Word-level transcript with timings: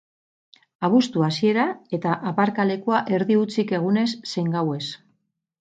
Abuztu 0.87 1.25
hasiera 1.27 1.65
eta 1.99 2.15
aparlalekua 2.33 3.03
erdi 3.19 3.39
hutsik 3.43 3.77
egunez 3.81 4.09
zein 4.35 4.53
gauez. 4.59 4.83